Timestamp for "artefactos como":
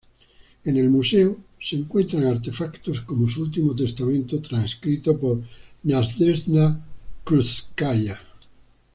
2.25-3.29